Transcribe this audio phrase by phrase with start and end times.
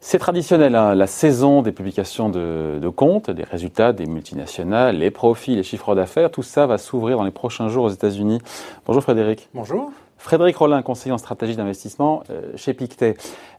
[0.00, 5.56] C'est traditionnel, hein, la saison des publications de, comptes, des résultats des multinationales, les profits,
[5.56, 8.40] les chiffres d'affaires, tout ça va s'ouvrir dans les prochains jours aux États-Unis.
[8.86, 9.48] Bonjour Frédéric.
[9.54, 9.90] Bonjour.
[10.18, 13.16] Frédéric Rollin, conseiller en stratégie d'investissement euh, chez Pictet.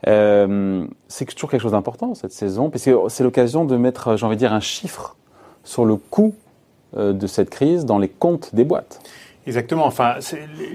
[0.08, 4.36] Euh, c'est toujours quelque chose d'important cette saison, puisque c'est l'occasion de mettre, j'ai envie
[4.36, 5.18] de dire, un chiffre
[5.64, 6.36] sur le coût
[6.98, 9.02] euh, de cette crise dans les comptes des boîtes.
[9.48, 9.86] Exactement.
[9.86, 10.16] Enfin,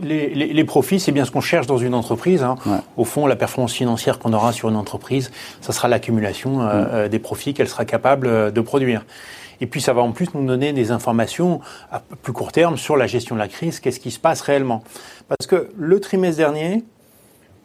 [0.03, 2.43] les, les, les, profits, c'est bien ce qu'on cherche dans une entreprise.
[2.43, 2.57] Hein.
[2.97, 5.31] Au fond, la performance financière qu'on aura sur une entreprise,
[5.61, 6.89] ça sera l'accumulation euh, mm.
[6.93, 9.05] euh, des profits qu'elle sera capable euh, de produire.
[9.61, 11.61] Et puis, ça va en plus nous donner des informations
[11.93, 14.83] à plus court terme sur la gestion de la crise, qu'est-ce qui se passe réellement.
[15.29, 16.83] Parce que le trimestre dernier,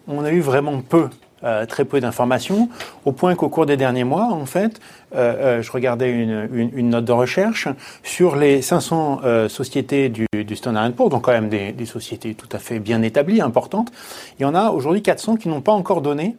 [0.06, 1.08] on a eu vraiment peu
[1.44, 2.68] euh, très peu d'informations,
[3.04, 4.80] au point qu'au cours des derniers mois, en fait,
[5.14, 7.68] euh, euh, je regardais une, une, une, note de recherche
[8.02, 12.48] sur les 500 sociétés du, du Standard Poor's, donc quand même des, des, sociétés tout
[12.52, 13.90] à fait bien établies, importantes.
[14.38, 16.36] Il y en a aujourd'hui 400 qui n'ont pas encore donné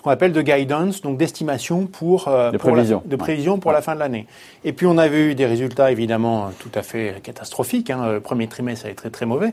[0.00, 3.82] ce qu'on appelle de guidance, donc d'estimation pour, euh, de prévision, de prévision pour la
[3.82, 4.26] fin de l'année.
[4.64, 7.90] Et puis on avait eu des résultats évidemment tout à fait catastrophiques.
[7.90, 8.12] Hein.
[8.12, 9.52] Le premier trimestre a été très très mauvais,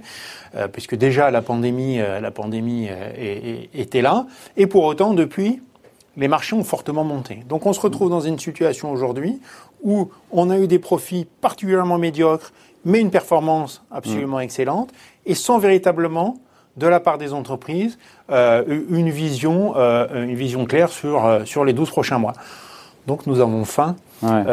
[0.56, 2.88] euh, puisque déjà la pandémie, euh, la pandémie
[3.74, 4.26] était là.
[4.56, 5.62] Et pour autant, depuis,
[6.16, 7.44] les marchés ont fortement monté.
[7.50, 9.42] Donc on se retrouve dans une situation aujourd'hui
[9.84, 12.54] où on a eu des profits particulièrement médiocres,
[12.86, 14.44] mais une performance absolument mmh.
[14.44, 14.94] excellente,
[15.26, 16.38] et sans véritablement
[16.78, 17.98] de la part des entreprises
[18.32, 22.34] euh, une vision, euh, une vision claire sur euh, sur les 12 prochains mois.
[23.08, 23.96] Donc nous avons faim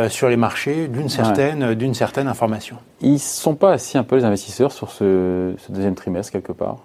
[0.09, 2.77] sur les marchés d'une certaine d'une certaine information.
[3.01, 6.77] Ils sont pas assis un peu les investisseurs sur ce, deuxième trimestre quelque part?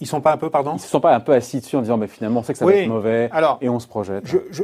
[0.00, 0.72] Ils sont pas un peu, pardon?
[0.72, 2.58] Ils ne sont pas un peu assis dessus en disant, mais finalement, on sait que
[2.58, 4.24] ça va être mauvais, alors, et on se projette.
[4.26, 4.62] Je,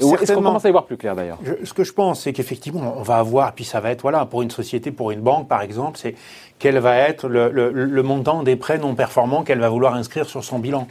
[0.00, 2.94] est-ce qu'on commence à y voir plus clair d'ailleurs Ce que je pense, c'est qu'effectivement,
[2.96, 5.62] on va avoir, puis ça va être, voilà, pour une société, pour une banque par
[5.62, 6.14] exemple, c'est
[6.58, 10.26] quel va être le, le, le, montant des prêts non performants qu'elle va vouloir inscrire
[10.26, 10.86] sur son bilan.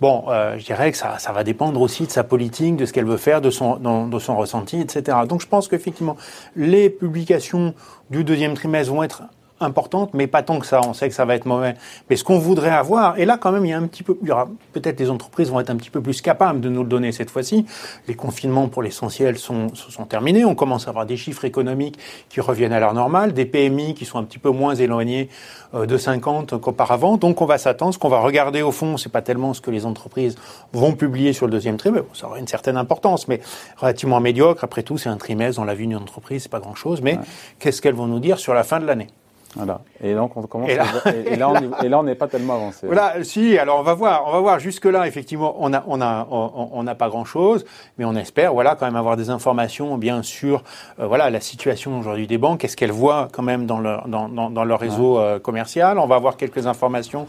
[0.00, 2.92] Bon, euh, je dirais que ça, ça va dépendre aussi de sa politique, de ce
[2.92, 3.76] qu'elle veut faire, de son,
[4.08, 5.16] de son ressenti, etc.
[5.26, 6.16] Donc je pense qu'effectivement,
[6.54, 7.74] les publications
[8.10, 9.22] du deuxième trimestre vont être
[9.60, 10.80] importante, mais pas tant que ça.
[10.86, 11.74] On sait que ça va être mauvais.
[12.10, 14.16] Mais ce qu'on voudrait avoir, et là quand même, il y a un petit peu,
[14.22, 16.82] il y aura peut-être les entreprises vont être un petit peu plus capables de nous
[16.82, 17.66] le donner cette fois-ci.
[18.08, 20.44] Les confinements pour l'essentiel sont, sont terminés.
[20.44, 24.04] On commence à avoir des chiffres économiques qui reviennent à leur normale, des PMI qui
[24.04, 25.28] sont un petit peu moins éloignés
[25.74, 27.16] euh, de 50 qu'auparavant.
[27.16, 29.70] Donc on va s'attendre, ce qu'on va regarder au fond, c'est pas tellement ce que
[29.70, 30.36] les entreprises
[30.72, 32.08] vont publier sur le deuxième trimestre.
[32.14, 33.40] Ça aura une certaine importance, mais
[33.76, 34.64] relativement médiocre.
[34.64, 37.00] Après tout, c'est un trimestre dans la vie d'une entreprise, c'est pas grand-chose.
[37.02, 37.18] Mais
[37.58, 39.08] qu'est-ce qu'elles vont nous dire sur la fin de l'année?
[39.56, 39.80] Voilà.
[40.02, 40.70] Et donc on commence.
[40.70, 40.84] Et là,
[41.30, 42.86] et, là, on, et là, on n'est pas tellement avancé.
[42.86, 43.24] Voilà.
[43.24, 43.58] Si.
[43.58, 44.24] Alors on va voir.
[44.26, 44.58] On va voir.
[44.58, 47.64] Jusque là, effectivement, on a, on a, on n'a pas grand chose,
[47.98, 50.62] mais on espère, voilà, quand même avoir des informations, bien sûr,
[51.00, 52.60] euh, voilà, la situation aujourd'hui des banques.
[52.60, 56.06] Qu'est-ce qu'elles voient quand même dans leur, dans, dans, dans leur réseau euh, commercial On
[56.06, 57.26] va avoir quelques informations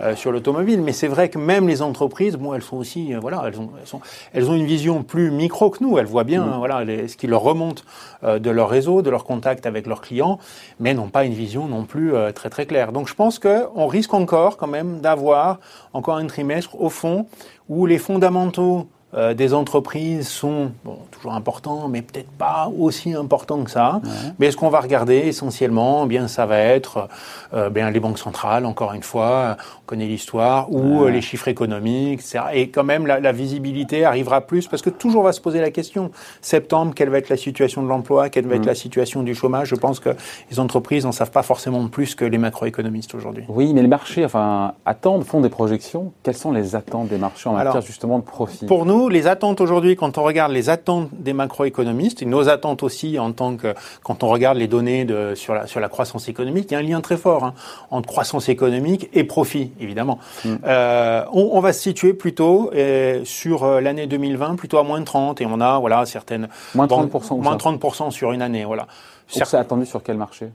[0.00, 3.42] euh, sur l'automobile, mais c'est vrai que même les entreprises, bon, elles sont aussi, voilà,
[3.46, 4.00] elles ont, elles, sont,
[4.32, 5.98] elles ont une vision plus micro que nous.
[5.98, 6.58] Elles voient bien, mm.
[6.58, 7.84] voilà, ce qui leur remonte
[8.22, 10.38] de leur réseau, de leur contact avec leurs clients,
[10.78, 12.92] mais n'ont pas une vision non plus euh, très très clair.
[12.92, 15.58] Donc je pense qu'on risque encore quand même d'avoir
[15.92, 17.26] encore un trimestre au fond
[17.68, 23.64] où les fondamentaux euh, des entreprises sont bon, toujours importants, mais peut-être pas aussi importants
[23.64, 24.00] que ça.
[24.38, 27.08] Mais ce qu'on va regarder essentiellement, eh bien, ça va être
[27.52, 31.48] euh, bien les banques centrales, encore une fois, on connaît l'histoire, ou euh, les chiffres
[31.48, 32.40] économiques, etc.
[32.52, 35.70] Et quand même, la, la, visibilité arrivera plus, parce que toujours va se poser la
[35.70, 36.10] question,
[36.40, 38.68] septembre, quelle va être la situation de l'emploi, quelle va être mm.
[38.68, 39.68] la situation du chômage?
[39.68, 40.10] Je pense que
[40.50, 43.44] les entreprises n'en savent pas forcément plus que les macroéconomistes aujourd'hui.
[43.48, 46.12] Oui, mais les marchés, enfin, attendent, font des projections.
[46.22, 48.66] Quelles sont les attentes des marchés en matière justement de profit?
[48.66, 52.82] Pour nous, les attentes aujourd'hui, quand on regarde les attentes des macroéconomistes, et nos attentes
[52.82, 56.28] aussi en tant que, quand on regarde les données de, sur, la, sur la croissance
[56.28, 57.54] économique, il y a un lien très fort hein,
[57.90, 60.18] entre croissance économique et profit, évidemment.
[60.44, 60.54] Mm.
[60.64, 65.00] Euh, on, on, va se situer plutôt euh, sur euh, l'année 2020, plutôt à moins
[65.00, 66.48] de 30, et on a voilà certaines...
[66.74, 67.40] Moins 30%.
[67.40, 68.86] moins 30% sur une année, voilà.
[69.26, 70.50] C'est attendu sur quel marché?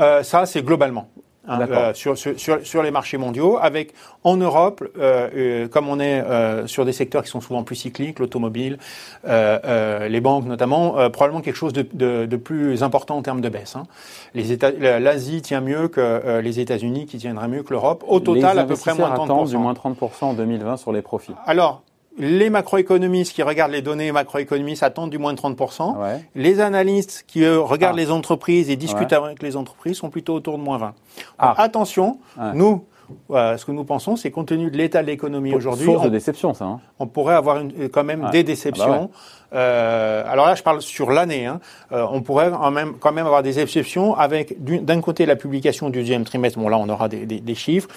[0.00, 1.08] Euh, Ça, c'est globalement.
[1.48, 5.98] Hein, euh, sur, sur, sur, les marchés mondiaux, avec en Europe, euh, euh comme on
[5.98, 8.78] est euh, sur des secteurs qui sont souvent plus cycliques, l'automobile,
[9.26, 13.48] euh, les banques notamment, probablement quelque chose de, de, de, plus important en termes de
[13.48, 13.74] baisse.
[13.74, 13.86] Hein.
[14.34, 18.04] Les États, l'Asie tient mieux que les États-Unis, qui tiendraient mieux que l'Europe.
[18.06, 19.50] Au total, à peu près moins 30%.
[19.50, 21.34] du moins 30% en 2020 sur les profits.
[21.46, 21.82] Alors,
[22.18, 25.96] les macroéconomistes qui regardent les données macroéconomistes attendent du moins de 30%.
[26.34, 28.02] Les analystes qui regardent ah.
[28.02, 30.94] les entreprises et discutent avec les entreprises sont plutôt autour de moins 20.
[31.38, 31.54] Ah.
[31.58, 32.18] attention,
[32.54, 32.84] nous,
[33.30, 36.54] ce que nous pensons, c'est compte tenu de l'état de l'économie aujourd'hui, Source de déception,
[36.54, 36.64] ça.
[36.64, 36.80] Hein.
[36.98, 39.10] on pourrait avoir une- quand même des déceptions.
[39.54, 41.46] Euh, alors là, je parle sur l'année.
[41.46, 41.60] Hein.
[41.92, 45.90] Euh, on pourrait quand même, quand même avoir des exceptions avec d'un côté la publication
[45.90, 46.58] du deuxième trimestre.
[46.58, 47.88] Bon, là, on aura des, des- des chiffres.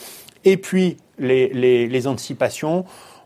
[0.43, 2.83] Et puis les, les- les anticipations.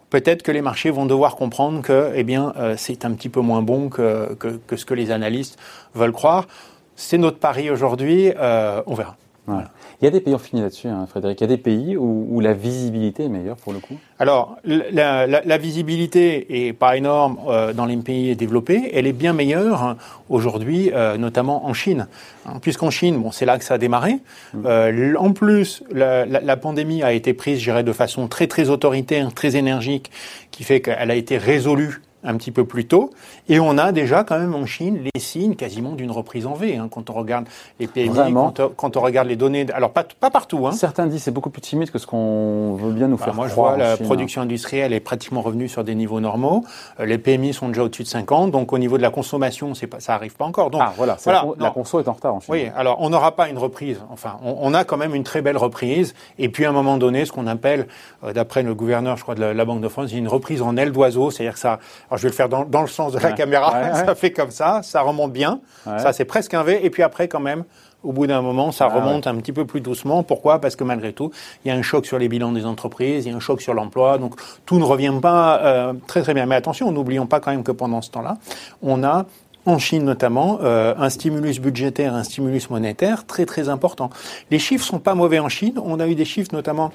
[0.10, 3.42] Peut-être que les marchés vont devoir comprendre que, eh bien, euh, c'est un petit peu
[3.42, 5.60] moins bon que, que, que ce que les analystes
[5.94, 6.48] veulent croire.
[6.96, 8.34] C'est notre pari aujourd'hui.
[8.38, 9.16] euh, on verra.
[9.48, 11.98] Il y a des pays, on finit là-dessus, hein, Frédéric, il y a des pays
[11.98, 13.96] où, où la visibilité est meilleure pour le coup?
[14.20, 18.92] Alors, la, la- la visibilité est pas énorme euh, dans les pays développés.
[18.94, 19.98] Elle est bien meilleure hein,
[20.30, 22.08] aujourd'hui, euh, notamment en Chine.
[22.46, 24.18] Hein, Puisqu'en Chine, bon, c'est là que ça a démarré.
[24.66, 28.28] Euh, l- en plus, la, la- la pandémie a été prise, je dirais, de façon
[28.28, 30.12] très très autoritaire, très énergique,
[30.52, 33.12] qui fait qu'elle a été résolue un petit peu plus tôt.
[33.48, 36.76] Et on a déjà quand même en Chine les signes quasiment d'une reprise en V.
[36.78, 37.46] hein, quand on regarde
[37.80, 39.66] les PMI, quand, on- quand on regarde les données.
[39.74, 40.68] Alors pas, pas partout.
[40.68, 40.72] Hein.
[40.74, 43.34] Certains disent que c'est beaucoup plus timide que ce qu'on veut bien nous Bah, faire
[43.36, 43.76] moi, je croire.
[43.76, 46.64] vois la Chine, production industrielle est pratiquement revenue sur des niveaux normaux.
[47.00, 49.88] Euh, les PMI sont déjà au-dessus de 50, donc au niveau de la consommation, c'est
[49.88, 50.70] pas, ça arrive pas encore.
[50.72, 52.54] Donc, Ah voilà, la, la conso est en retard en Chine.
[52.54, 54.02] Oui, alors on n'aura pas une reprise.
[54.12, 56.14] Enfin, on, on a quand même une très belle reprise.
[56.38, 57.88] Et puis à un moment donné, ce qu'on appelle,
[58.24, 60.76] euh, d'après le gouverneur, je crois de la, la Banque de France, une reprise en
[60.76, 61.80] aile d'oiseau, c'est-à-dire que ça.
[62.10, 63.74] Alors je vais le faire dans, dans le sens de la caméra.
[63.80, 65.60] Ouais, ça fait comme ça, ça remonte bien.
[65.86, 66.80] Ça c'est presque un V.
[66.84, 67.64] Et puis après, quand même.
[68.02, 70.24] Au bout d'un moment, ça Ah remonte un petit peu plus doucement.
[70.24, 70.62] Pourquoi?
[70.62, 71.32] Parce que malgré tout,
[71.66, 73.62] il y a un choc sur les bilans des entreprises, il y a un choc
[73.62, 74.18] sur l'emploi.
[74.18, 74.36] Donc
[74.66, 76.46] tout ne revient pas euh, très très bien.
[76.46, 78.38] Mais attention, n'oublions pas quand même que pendant ce temps-là,
[78.82, 79.26] on a
[79.66, 84.10] en Chine notamment, euh, un stimulus budgétaire, un stimulus monétaire très très important.
[84.50, 85.78] Les chiffres sont pas mauvais en Chine.
[85.84, 86.92] On a eu des chiffres notamment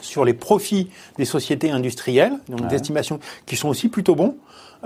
[0.00, 0.88] sur les profits
[1.18, 4.36] des sociétés industrielles, donc d'estimation, qui sont aussi plutôt bons.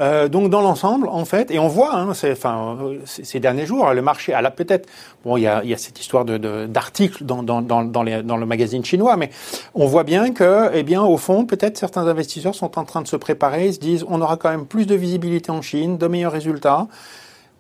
[0.01, 3.93] Euh, donc dans l'ensemble, en fait, et on voit, hein, enfin, euh, ces derniers jours,
[3.93, 4.89] le marché, à la peut-être,
[5.25, 7.85] bon, il y a, il y a cette histoire de de- d'articles dans dans dans,
[7.85, 9.31] dans, les- dans le magazine chinois, mais
[9.73, 13.07] on voit bien que, eh bien, au fond, peut-être certains investisseurs sont en train de
[13.07, 16.07] se préparer, ils se disent, on aura quand même plus de visibilité en Chine, de
[16.09, 16.89] meilleurs résultats.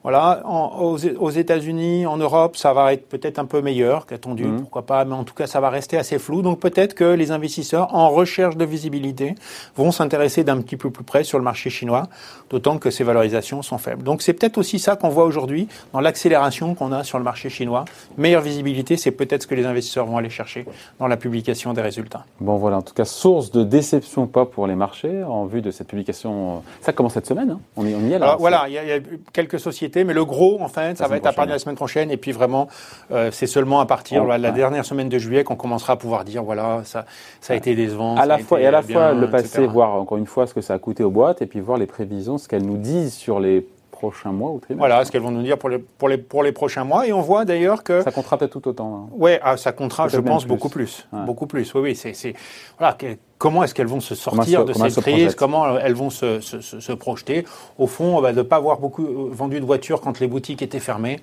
[0.05, 4.45] Voilà, en- aux, aux États-Unis, en Europe, ça va être peut-être un peu meilleur qu'attendu,
[4.45, 4.61] Mhm.
[4.61, 6.43] pourquoi pas, mais en tout cas, ça va rester assez flou.
[6.43, 9.35] Donc peut-être que les investisseurs, en recherche de visibilité,
[9.77, 12.03] vont s'intéresser d'un petit peu plus près sur le marché chinois,
[12.51, 14.03] d'autant que ces valorisations sont faibles.
[14.03, 17.49] Donc c'est peut-être aussi ça qu'on voit aujourd'hui dans l'accélération qu'on a sur le marché
[17.49, 17.87] chinois.
[18.19, 20.67] Meilleure visibilité, c'est peut-être ce que les investisseurs vont aller chercher
[21.01, 22.27] dans la publication des résultats.
[22.43, 25.71] Bon voilà, en tout cas, source de déception pas pour les marchés en vue de
[25.71, 26.63] cette publication.
[26.83, 27.61] Ça commence cette semaine, hein.
[27.79, 28.27] on, y, on y est là.
[28.27, 28.99] Alors voilà, il y, a, il y a
[29.33, 31.59] quelques sociétés, mais le gros, en fait, ça La va être à partir de la
[31.61, 32.11] semaine prochaine.
[32.11, 32.67] Et puis vraiment,
[33.13, 34.57] euh, c'est seulement à partir Oh, voilà, de la ouais.
[34.57, 37.05] dernière semaine de juillet qu'on commencera à pouvoir dire, voilà, ça,
[37.41, 38.17] ça a été décevant.
[38.17, 39.67] à la fois et à la bien, fois le passé, etc.
[39.71, 41.87] voir encore une fois ce que ça a coûté aux boîtes, et puis voir les
[41.87, 44.79] prévisions, ce qu'elles nous disent sur les prochains mois ou trimestres.
[44.79, 47.07] Voilà ce qu'elles vont nous dire pour les, pour les, pour les prochains mois.
[47.07, 48.03] Et on voit d'ailleurs que...
[48.03, 49.09] Ça comptera peut-être tout autant.
[49.09, 49.15] hein.
[49.17, 50.49] Ouais, ah, ça comptera, je pense, plus.
[50.49, 51.07] beaucoup plus.
[51.13, 51.25] Ouais.
[51.25, 51.95] Beaucoup plus, oui, oui.
[51.97, 52.35] C'est,
[52.79, 52.97] voilà,
[53.45, 55.35] comment est-ce qu'elles vont se sortir se- de cette se crise.
[55.35, 57.45] Comment euh, elles vont se, se, se- se projeter
[57.79, 60.63] Au fond, bah, de ne pas avoir beaucoup euh, vendu de voitures quand les boutiques
[60.63, 61.21] étaient fermées.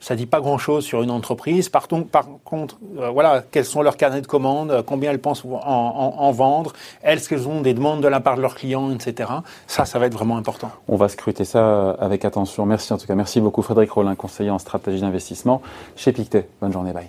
[0.00, 1.68] Ça dit pas grand-chose sur une entreprise.
[1.68, 5.44] Par, ton- par contre, euh, voilà, quels sont leurs carnets de commandes, combien elles pensent
[5.44, 6.72] en, en- en vendre,
[7.02, 9.28] est-ce qu'elles ont des demandes de la part de leurs clients, etc.
[9.66, 10.70] Ça, ça va être vraiment important.
[10.86, 12.64] On va scruter ça avec attention.
[12.66, 13.16] Merci en tout cas.
[13.16, 15.60] Merci beaucoup Frédéric Rollin, conseiller en stratégie d'investissement
[15.96, 16.46] chez Pictet.
[16.60, 17.08] Bonne journée, bye.